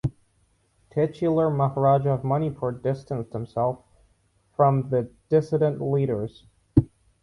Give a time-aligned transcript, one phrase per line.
[0.89, 3.83] Titular Maharaja of Manipur distanced himself
[4.55, 6.47] from the dissident leaders.